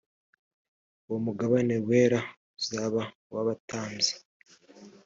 [1.07, 2.19] uwo mugabane wera
[2.59, 4.13] uzaba uw abatambyi